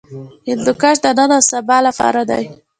هندوکش 0.47 0.97
د 1.03 1.07
نن 1.17 1.31
او 1.37 1.41
سبا 1.51 1.77
لپاره 1.87 2.21
دی. 2.29 2.43